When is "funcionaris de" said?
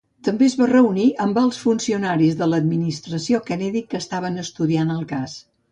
1.65-2.49